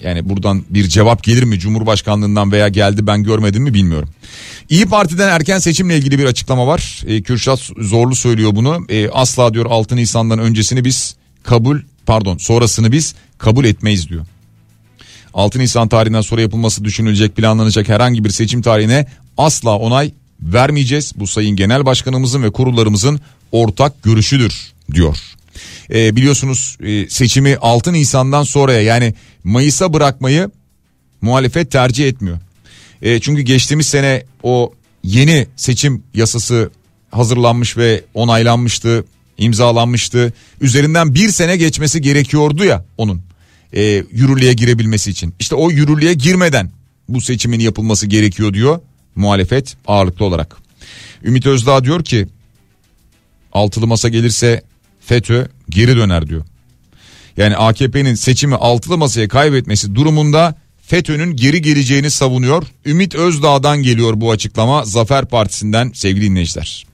[0.01, 4.09] yani buradan bir cevap gelir mi Cumhurbaşkanlığından veya geldi ben görmedim mi bilmiyorum.
[4.69, 7.03] İyi Parti'den erken seçimle ilgili bir açıklama var.
[7.07, 8.85] E, Kürşat Zorlu söylüyor bunu.
[8.89, 14.25] E, asla diyor 6 Nisan'dan öncesini biz kabul pardon sonrasını biz kabul etmeyiz diyor.
[15.33, 21.13] 6 Nisan tarihinden sonra yapılması düşünülecek planlanacak herhangi bir seçim tarihine asla onay vermeyeceğiz.
[21.15, 23.19] Bu sayın genel başkanımızın ve kurullarımızın
[23.51, 25.17] ortak görüşüdür diyor.
[25.93, 29.13] E, biliyorsunuz e, seçimi 6 Nisan'dan sonraya yani
[29.43, 30.51] Mayıs'a bırakmayı
[31.21, 32.39] muhalefet tercih etmiyor.
[33.01, 36.71] E, çünkü geçtiğimiz sene o yeni seçim yasası
[37.11, 39.05] hazırlanmış ve onaylanmıştı,
[39.37, 40.33] imzalanmıştı.
[40.61, 43.21] Üzerinden bir sene geçmesi gerekiyordu ya onun
[43.73, 45.33] e, yürürlüğe girebilmesi için.
[45.39, 46.71] İşte o yürürlüğe girmeden
[47.09, 48.79] bu seçimin yapılması gerekiyor diyor
[49.15, 50.57] muhalefet ağırlıklı olarak.
[51.23, 52.27] Ümit Özdağ diyor ki
[53.53, 54.61] altılı masa gelirse
[55.05, 56.43] FETÖ geri döner diyor.
[57.37, 62.63] Yani AKP'nin seçimi altılı masaya kaybetmesi durumunda FETÖ'nün geri geleceğini savunuyor.
[62.85, 66.85] Ümit Özdağ'dan geliyor bu açıklama Zafer Partisi'nden sevgili dinleyiciler.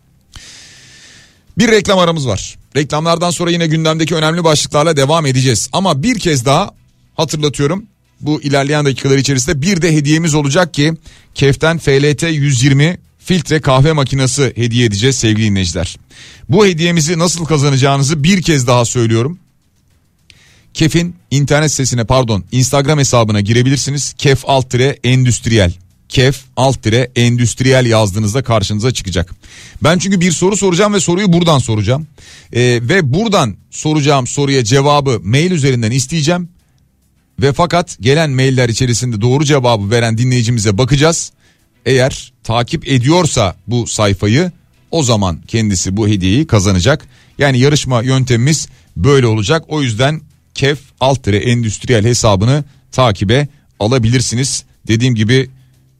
[1.58, 2.58] Bir reklam aramız var.
[2.76, 5.69] Reklamlardan sonra yine gündemdeki önemli başlıklarla devam edeceğiz.
[5.74, 6.72] Ama bir kez daha
[7.15, 7.86] hatırlatıyorum.
[8.22, 10.93] Bu ilerleyen dakikalar içerisinde bir de hediyemiz olacak ki
[11.36, 12.98] Keften FLT 120
[13.30, 15.98] filtre kahve makinesi hediye edeceğiz sevgili dinleyiciler.
[16.50, 19.39] Bu hediyemizi nasıl kazanacağınızı bir kez daha söylüyorum.
[20.74, 24.13] Kef'in internet sitesine pardon Instagram hesabına girebilirsiniz.
[24.13, 25.74] Kef alt endüstriyel.
[26.10, 29.34] Kef alt endüstriyel yazdığınızda karşınıza çıkacak.
[29.84, 32.08] Ben çünkü bir soru soracağım ve soruyu buradan soracağım.
[32.54, 36.50] Ee, ve buradan soracağım soruya cevabı mail üzerinden isteyeceğim.
[37.42, 41.32] Ve fakat gelen mailler içerisinde doğru cevabı veren dinleyicimize bakacağız.
[41.86, 44.52] Eğer takip ediyorsa bu sayfayı
[44.92, 47.08] o zaman kendisi bu hediyeyi kazanacak.
[47.38, 49.63] Yani yarışma yöntemimiz böyle olacak.
[49.68, 50.22] O yüzden
[50.54, 53.48] Kef Altre Endüstriyel hesabını takibe
[53.80, 54.63] alabilirsiniz.
[54.88, 55.50] Dediğim gibi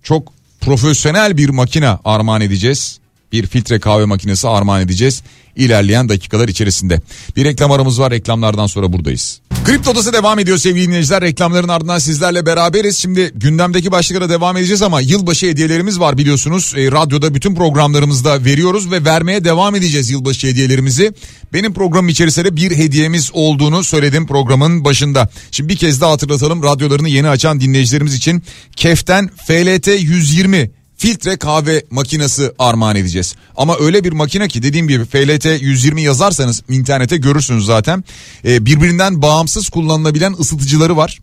[0.04, 3.00] çok profesyonel bir makine armağan edeceğiz.
[3.32, 5.24] Bir filtre kahve makinesi armağan edeceğiz
[5.56, 7.02] ilerleyen dakikalar içerisinde.
[7.36, 9.42] Bir reklam aramız var reklamlardan sonra buradayız.
[9.64, 11.22] Kripto Odası devam ediyor sevgili dinleyiciler.
[11.22, 12.98] Reklamların ardından sizlerle beraberiz.
[12.98, 16.74] Şimdi gündemdeki başlıklara devam edeceğiz ama yılbaşı hediyelerimiz var biliyorsunuz.
[16.78, 21.14] E, radyoda bütün programlarımızda veriyoruz ve vermeye devam edeceğiz yılbaşı hediyelerimizi.
[21.54, 25.30] Benim programım içerisinde bir hediyemiz olduğunu söyledim programın başında.
[25.52, 28.44] Şimdi bir kez daha hatırlatalım radyolarını yeni açan dinleyicilerimiz için
[28.76, 33.36] Keften FLT 120 filtre kahve makinesi armağan edeceğiz.
[33.56, 38.04] Ama öyle bir makine ki dediğim gibi FLT 120 yazarsanız internete görürsünüz zaten.
[38.46, 41.20] Ee, birbirinden bağımsız kullanılabilen ısıtıcıları var.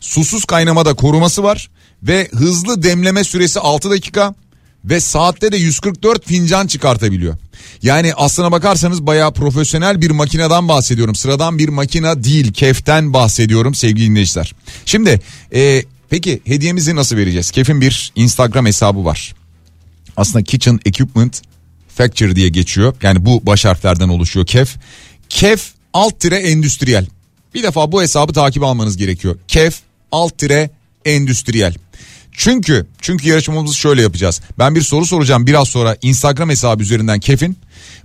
[0.00, 1.70] Susuz kaynamada koruması var
[2.02, 4.34] ve hızlı demleme süresi 6 dakika.
[4.84, 7.36] ve saatte de 144 fincan çıkartabiliyor.
[7.82, 11.14] Yani aslına bakarsanız bayağı profesyonel bir makineden bahsediyorum.
[11.14, 14.54] Sıradan bir makina değil keften bahsediyorum sevgili dinleyiciler.
[14.86, 15.20] Şimdi
[15.54, 15.82] e,
[16.12, 17.50] peki hediyemizi nasıl vereceğiz?
[17.50, 19.34] Kef'in bir Instagram hesabı var.
[20.16, 21.42] Aslında Kitchen Equipment
[21.88, 22.94] Factory diye geçiyor.
[23.02, 24.76] Yani bu baş harflerden oluşuyor Kef.
[25.28, 27.06] Kef alt tire endüstriyel.
[27.54, 29.38] Bir defa bu hesabı takip almanız gerekiyor.
[29.48, 29.80] Kef
[30.12, 30.70] alt tire
[31.04, 31.74] endüstriyel.
[32.32, 34.40] Çünkü çünkü yarışmamızı şöyle yapacağız.
[34.58, 37.56] Ben bir soru soracağım biraz sonra Instagram hesabı üzerinden Kef'in.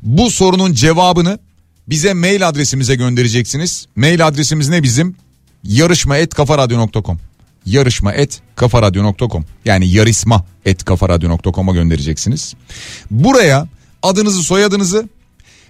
[0.01, 1.39] Bu sorunun cevabını
[1.87, 3.87] bize mail adresimize göndereceksiniz.
[3.95, 5.15] Mail adresimiz ne bizim?
[5.63, 7.19] yarışma et kafaradyo.com
[7.67, 12.53] yarışma et kafaradyo.com yani yarışma et kafaradyo.com'a göndereceksiniz.
[13.11, 13.67] Buraya
[14.03, 15.09] adınızı soyadınızı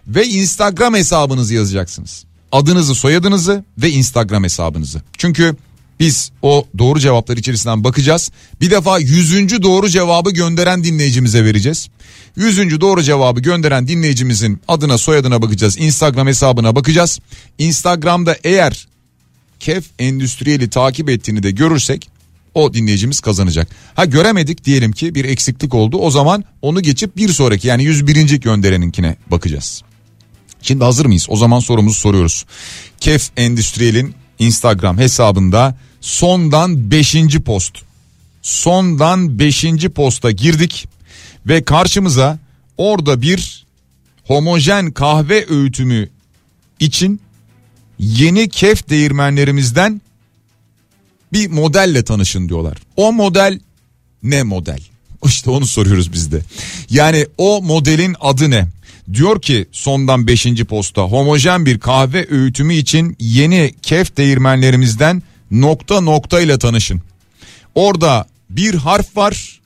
[0.08, 2.24] ve Instagram hesabınızı yazacaksınız.
[2.52, 5.02] Adınızı soyadınızı ve Instagram hesabınızı.
[5.18, 5.56] Çünkü
[6.00, 8.32] biz o doğru cevaplar içerisinden bakacağız.
[8.62, 11.88] Bir defa yüzüncü doğru cevabı gönderen dinleyicimize vereceğiz.
[12.36, 15.78] Yüzüncü doğru cevabı gönderen dinleyicimizin adına soyadına bakacağız.
[15.78, 17.20] Instagram hesabına bakacağız.
[17.58, 18.88] Instagram'da eğer
[19.60, 22.10] Kef Endüstriyeli takip ettiğini de görürsek
[22.54, 23.68] o dinleyicimiz kazanacak.
[23.96, 25.98] Ha göremedik diyelim ki bir eksiklik oldu.
[25.98, 28.40] O zaman onu geçip bir sonraki yani 101.
[28.42, 29.84] göndereninkine bakacağız.
[30.62, 31.26] Şimdi hazır mıyız?
[31.30, 32.46] O zaman sorumuzu soruyoruz.
[33.00, 37.16] Kef Endüstriyel'in Instagram hesabında sondan 5.
[37.46, 37.78] post.
[38.42, 39.66] Sondan 5.
[39.96, 40.88] posta girdik
[41.48, 42.40] ve karşımıza
[42.78, 43.66] orada bir
[44.24, 46.10] homojen kahve öğütümü
[46.80, 47.22] için
[48.00, 50.02] yeni kef değirmenlerimizden
[51.34, 52.78] bir modelle tanışın diyorlar.
[52.96, 53.60] O model
[54.24, 54.80] ne model?
[55.26, 56.42] İşte onu soruyoruz biz de.
[56.90, 58.68] Yani o modelin adı ne?
[59.14, 60.48] Diyor ki sondan 5.
[60.64, 67.02] posta homojen bir kahve öğütümü için yeni kef değirmenlerimizden nokta nokta ile tanışın.
[67.76, 69.60] Orada bir harf var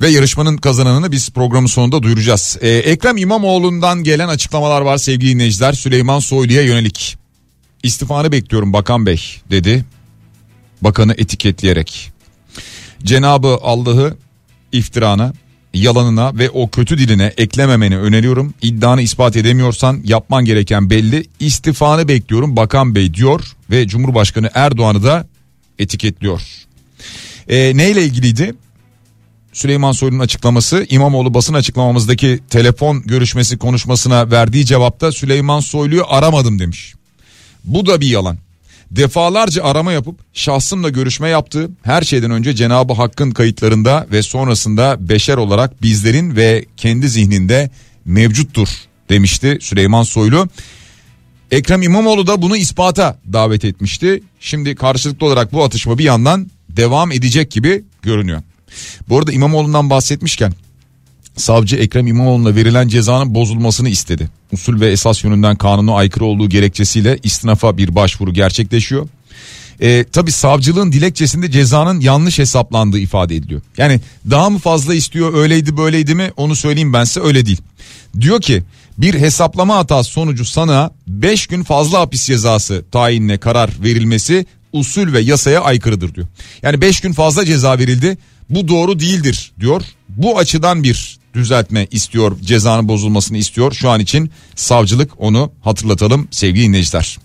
[0.00, 2.58] Ve yarışmanın kazananını biz programın sonunda duyuracağız.
[2.60, 5.72] Ee, Ekrem İmamoğlu'ndan gelen açıklamalar var sevgili dinleyiciler.
[5.72, 7.16] Süleyman Soylu'ya yönelik.
[7.82, 9.84] İstifanı bekliyorum bakan bey dedi.
[10.82, 12.17] Bakanı etiketleyerek.
[13.04, 14.16] Cenabı Allah'ı
[14.72, 15.32] iftirana,
[15.74, 18.54] yalanına ve o kötü diline eklememeni öneriyorum.
[18.62, 21.26] İddianı ispat edemiyorsan yapman gereken belli.
[21.40, 25.26] İstifanı bekliyorum bakan bey diyor ve Cumhurbaşkanı Erdoğan'ı da
[25.78, 26.42] etiketliyor.
[27.48, 28.54] E, neyle ilgiliydi?
[29.52, 36.94] Süleyman Soylu'nun açıklaması İmamoğlu basın açıklamamızdaki telefon görüşmesi konuşmasına verdiği cevapta Süleyman Soylu'yu aramadım demiş.
[37.64, 38.38] Bu da bir yalan.
[38.90, 45.36] Defalarca arama yapıp şahsımla görüşme yaptığı her şeyden önce Cenabı Hakk'ın kayıtlarında ve sonrasında beşer
[45.36, 47.70] olarak bizlerin ve kendi zihninde
[48.04, 48.68] mevcuttur
[49.08, 50.48] demişti Süleyman Soylu.
[51.50, 54.22] Ekrem İmamoğlu da bunu ispata davet etmişti.
[54.40, 58.42] Şimdi karşılıklı olarak bu atışma bir yandan devam edecek gibi görünüyor.
[59.08, 60.52] Bu arada İmamoğlu'ndan bahsetmişken
[61.38, 64.28] savcı Ekrem İmamoğlu'na verilen cezanın bozulmasını istedi.
[64.52, 69.08] Usul ve esas yönünden kanuna aykırı olduğu gerekçesiyle istinafa bir başvuru gerçekleşiyor.
[69.80, 73.60] E, tabi savcılığın dilekçesinde cezanın yanlış hesaplandığı ifade ediliyor.
[73.76, 77.60] Yani daha mı fazla istiyor öyleydi böyleydi mi onu söyleyeyim ben size öyle değil.
[78.20, 78.62] Diyor ki
[78.98, 85.20] bir hesaplama hatası sonucu sana 5 gün fazla hapis cezası tayinine karar verilmesi usul ve
[85.20, 86.26] yasaya aykırıdır diyor.
[86.62, 88.18] Yani 5 gün fazla ceza verildi
[88.50, 89.82] bu doğru değildir diyor.
[90.08, 93.72] Bu açıdan bir düzeltme istiyor cezanın bozulmasını istiyor.
[93.72, 97.18] Şu an için savcılık onu hatırlatalım sevgili dinleyiciler.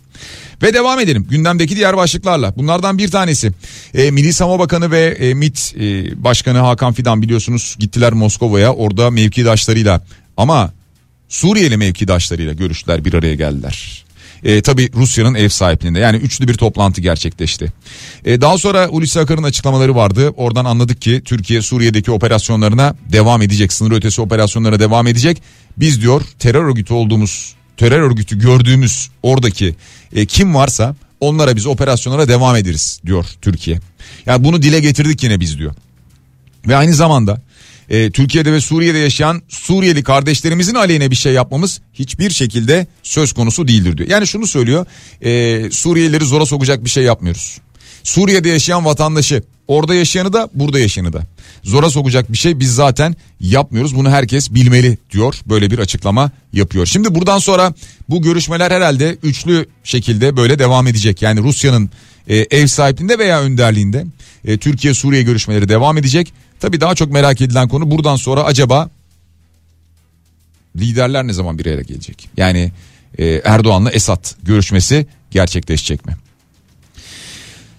[0.61, 2.55] Ve devam edelim gündemdeki diğer başlıklarla.
[2.55, 3.51] Bunlardan bir tanesi
[3.93, 9.11] e, Milli Savunma Bakanı ve e, MİT e, Başkanı Hakan Fidan biliyorsunuz gittiler Moskova'ya orada
[9.11, 10.01] mevkidaşlarıyla
[10.37, 10.73] ama
[11.29, 14.05] Suriyeli mevkidaşlarıyla görüştüler bir araya geldiler.
[14.43, 17.73] E, tabii Rusya'nın ev sahipliğinde yani üçlü bir toplantı gerçekleşti.
[18.25, 20.29] E, daha sonra Hulusi Akar'ın açıklamaları vardı.
[20.29, 23.73] Oradan anladık ki Türkiye Suriye'deki operasyonlarına devam edecek.
[23.73, 25.41] Sınır ötesi operasyonlara devam edecek.
[25.77, 29.75] Biz diyor terör örgütü olduğumuz terör örgütü gördüğümüz oradaki
[30.15, 33.79] e, kim varsa onlara biz operasyonlara devam ederiz diyor Türkiye.
[34.25, 35.73] Yani bunu dile getirdik yine biz diyor.
[36.67, 37.41] Ve aynı zamanda
[37.89, 43.67] e, Türkiye'de ve Suriye'de yaşayan Suriyeli kardeşlerimizin aleyhine bir şey yapmamız hiçbir şekilde söz konusu
[43.67, 44.09] değildir diyor.
[44.09, 44.85] Yani şunu söylüyor
[45.21, 47.57] e, Suriyelileri zora sokacak bir şey yapmıyoruz.
[48.03, 51.23] Suriye'de yaşayan vatandaşı Orada yaşayanı da burada yaşayanı da.
[51.63, 53.95] Zora sokacak bir şey biz zaten yapmıyoruz.
[53.95, 55.35] Bunu herkes bilmeli diyor.
[55.45, 56.85] Böyle bir açıklama yapıyor.
[56.85, 57.73] Şimdi buradan sonra
[58.09, 61.21] bu görüşmeler herhalde üçlü şekilde böyle devam edecek.
[61.21, 61.89] Yani Rusya'nın
[62.27, 64.05] e, ev sahipliğinde veya önderliğinde
[64.45, 66.33] e, Türkiye-Suriye görüşmeleri devam edecek.
[66.59, 68.89] Tabii daha çok merak edilen konu buradan sonra acaba
[70.75, 72.29] liderler ne zaman bir araya gelecek?
[72.37, 72.71] Yani
[73.17, 76.15] e, Erdoğan'la Esad görüşmesi gerçekleşecek mi?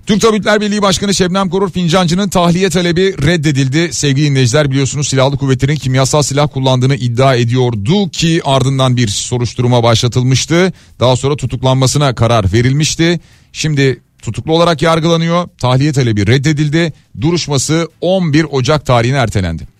[0.07, 3.92] Türk Tabipler Birliği Başkanı Şebnem Korur Fincancı'nın tahliye talebi reddedildi.
[3.92, 10.72] Sevgili dinleyiciler biliyorsunuz silahlı kuvvetlerin kimyasal silah kullandığını iddia ediyordu ki ardından bir soruşturma başlatılmıştı.
[11.00, 13.20] Daha sonra tutuklanmasına karar verilmişti.
[13.52, 15.49] Şimdi tutuklu olarak yargılanıyor.
[15.59, 16.93] Tahliye talebi reddedildi.
[17.21, 19.75] Duruşması 11 Ocak tarihine ertelendi.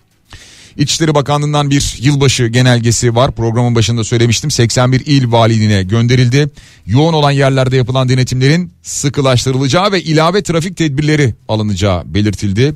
[0.77, 3.31] İçişleri Bakanlığı'ndan bir yılbaşı genelgesi var.
[3.31, 4.51] Programın başında söylemiştim.
[4.51, 6.49] 81 il valiliğine gönderildi.
[6.85, 12.73] Yoğun olan yerlerde yapılan denetimlerin sıkılaştırılacağı ve ilave trafik tedbirleri alınacağı belirtildi.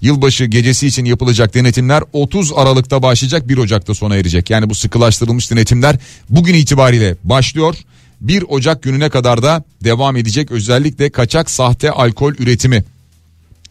[0.00, 4.50] Yılbaşı gecesi için yapılacak denetimler 30 Aralık'ta başlayacak 1 Ocak'ta sona erecek.
[4.50, 5.96] Yani bu sıkılaştırılmış denetimler
[6.30, 7.74] bugün itibariyle başlıyor.
[8.20, 12.84] 1 Ocak gününe kadar da devam edecek özellikle kaçak sahte alkol üretimi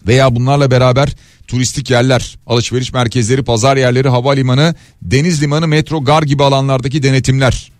[0.07, 1.15] veya bunlarla beraber
[1.47, 7.71] turistik yerler, alışveriş merkezleri, pazar yerleri, havalimanı, deniz limanı, metro, gar gibi alanlardaki denetimler.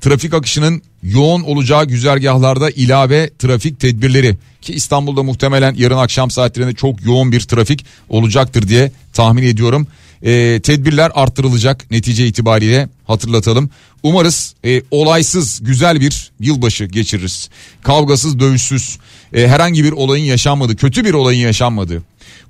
[0.00, 7.04] Trafik akışının yoğun olacağı güzergahlarda ilave trafik tedbirleri ki İstanbul'da muhtemelen yarın akşam saatlerinde çok
[7.04, 9.86] yoğun bir trafik olacaktır diye tahmin ediyorum.
[10.22, 13.70] E, tedbirler arttırılacak netice itibariyle hatırlatalım.
[14.02, 17.48] Umarız e, olaysız güzel bir yılbaşı geçiririz.
[17.82, 18.98] Kavgasız dövüşsüz
[19.34, 22.02] e, herhangi bir olayın yaşanmadı kötü bir olayın yaşanmadı.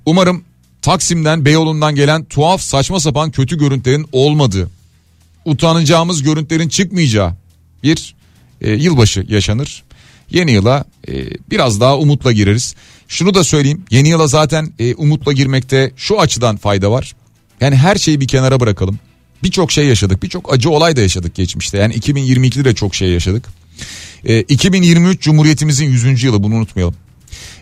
[0.05, 0.43] Umarım
[0.81, 4.69] Taksim'den Beyoğlu'ndan gelen tuhaf saçma sapan kötü görüntülerin olmadığı,
[5.45, 7.33] utanacağımız görüntülerin çıkmayacağı
[7.83, 8.15] bir
[8.61, 9.83] e, yılbaşı yaşanır.
[10.31, 11.13] Yeni yıla e,
[11.51, 12.75] biraz daha umutla gireriz.
[13.07, 17.15] Şunu da söyleyeyim yeni yıla zaten e, umutla girmekte şu açıdan fayda var.
[17.61, 18.99] Yani her şeyi bir kenara bırakalım.
[19.43, 21.77] Birçok şey yaşadık birçok acı olay da yaşadık geçmişte.
[21.77, 23.45] Yani 2022'de de çok şey yaşadık.
[24.25, 26.23] E, 2023 Cumhuriyetimizin 100.
[26.23, 26.95] yılı bunu unutmayalım.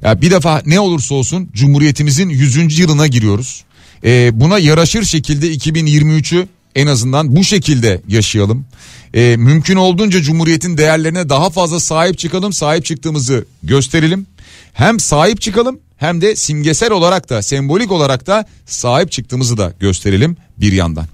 [0.01, 2.79] Ya bir defa ne olursa olsun Cumhuriyetimizin 100.
[2.79, 3.63] yılına giriyoruz.
[4.03, 8.65] Ee, buna yaraşır şekilde 2023'ü en azından bu şekilde yaşayalım.
[9.13, 14.27] Ee, mümkün olduğunca Cumhuriyet'in değerlerine daha fazla sahip çıkalım, sahip çıktığımızı gösterelim.
[14.73, 20.37] Hem sahip çıkalım hem de simgesel olarak da sembolik olarak da sahip çıktığımızı da gösterelim
[20.57, 21.05] bir yandan.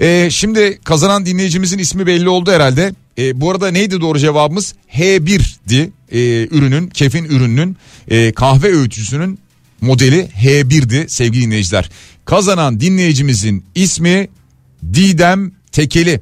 [0.00, 2.94] Ee, şimdi kazanan dinleyicimizin ismi belli oldu herhalde.
[3.18, 4.74] Ee, bu arada neydi doğru cevabımız?
[4.92, 7.76] H1'di e, ürünün, kefin ürününün
[8.08, 9.38] e, kahve öğütücüsünün
[9.80, 11.90] modeli H1'di sevgili dinleyiciler.
[12.24, 14.28] Kazanan dinleyicimizin ismi
[14.94, 16.20] Didem Tekeli.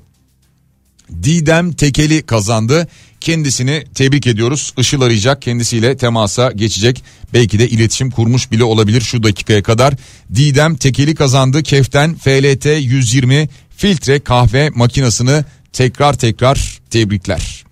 [1.23, 2.89] Didem Tekeli kazandı.
[3.25, 4.75] Kendisini tebrik ediyoruz.
[4.79, 7.05] Işıl arayacak kendisiyle temasa geçecek.
[7.33, 9.95] Belki de iletişim kurmuş bile olabilir şu dakikaya kadar.
[10.35, 11.63] Didem Tekeli kazandı.
[11.63, 17.65] Keften FLT 120 filtre kahve makinasını tekrar tekrar tebrikler.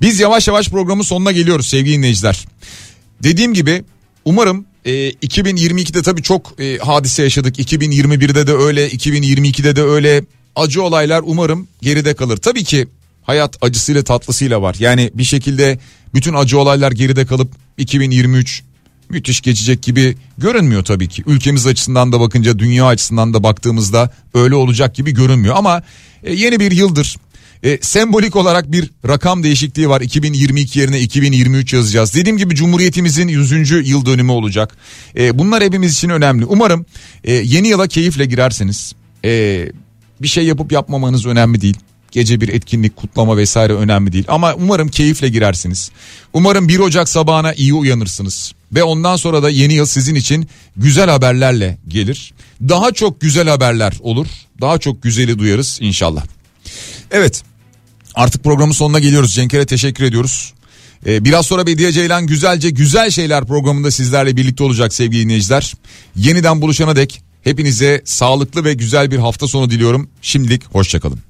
[0.00, 2.46] Biz yavaş yavaş programın sonuna geliyoruz sevgili dinleyiciler.
[3.22, 3.84] Dediğim gibi
[4.24, 7.58] umarım e, 2022'de tabii çok e, hadise yaşadık.
[7.58, 10.24] 2021'de de öyle, 2022'de de öyle.
[10.56, 12.36] Acı olaylar umarım geride kalır.
[12.36, 12.88] Tabii ki
[13.30, 14.76] hayat acısıyla tatlısıyla var.
[14.78, 15.78] Yani bir şekilde
[16.14, 18.62] bütün acı olaylar geride kalıp 2023
[19.08, 21.22] müthiş geçecek gibi görünmüyor tabii ki.
[21.26, 25.54] Ülkemiz açısından da bakınca dünya açısından da baktığımızda öyle olacak gibi görünmüyor.
[25.56, 25.82] Ama
[26.22, 27.16] e, yeni bir yıldır
[27.62, 30.00] e, sembolik olarak bir rakam değişikliği var.
[30.00, 32.14] 2022 yerine 2023 yazacağız.
[32.14, 33.70] Dediğim gibi Cumhuriyetimizin 100.
[33.88, 34.76] yıl dönümü olacak.
[35.18, 36.44] E, bunlar hepimiz için önemli.
[36.44, 36.86] Umarım
[37.24, 39.66] e, yeni yıla keyifle girerseniz e,
[40.22, 41.76] bir şey yapıp yapmamanız önemli değil.
[42.10, 44.24] Gece bir etkinlik kutlama vesaire önemli değil.
[44.28, 45.90] Ama umarım keyifle girersiniz.
[46.32, 48.52] Umarım 1 Ocak sabahına iyi uyanırsınız.
[48.72, 52.32] Ve ondan sonra da yeni yıl sizin için güzel haberlerle gelir.
[52.68, 54.26] Daha çok güzel haberler olur.
[54.60, 56.24] Daha çok güzeli duyarız inşallah.
[57.10, 57.42] Evet
[58.14, 59.34] Artık programın sonuna geliyoruz.
[59.34, 60.52] Cenkere teşekkür ediyoruz.
[61.06, 65.74] Ee, biraz sonra Bediye Ceylan güzelce güzel şeyler programında sizlerle birlikte olacak sevgili dinleyiciler.
[66.16, 70.08] Yeniden buluşana dek hepinize sağlıklı ve güzel bir hafta sonu diliyorum.
[70.22, 71.20] Şimdilik hoşçakalın.